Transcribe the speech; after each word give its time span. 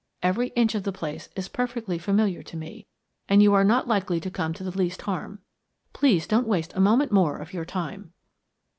Every 0.23 0.47
inch 0.55 0.73
of 0.73 0.81
the 0.81 0.91
place 0.91 1.29
is 1.35 1.47
perfectly 1.47 1.99
familiar 1.99 2.41
to 2.41 2.57
me, 2.57 2.87
and 3.29 3.43
you 3.43 3.53
are 3.53 3.63
not 3.63 3.87
likely 3.87 4.19
to 4.21 4.31
come 4.31 4.51
to 4.53 4.63
the 4.63 4.75
least 4.75 5.03
harm. 5.03 5.41
Please 5.93 6.25
don't 6.25 6.47
waste 6.47 6.73
a 6.73 6.79
moment 6.79 7.11
more 7.11 7.37
of 7.37 7.53
your 7.53 7.65
time." 7.65 8.11